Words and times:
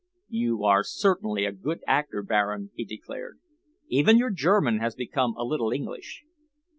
"You 0.31 0.63
are 0.63 0.83
certainly 0.83 1.45
a 1.45 1.51
good 1.51 1.83
actor, 1.85 2.23
Baron," 2.23 2.71
he 2.73 2.83
declared. 2.85 3.37
"Even 3.87 4.17
your 4.17 4.31
German 4.31 4.79
has 4.79 4.95
become 4.95 5.35
a 5.37 5.43
little 5.45 5.69
English. 5.71 6.23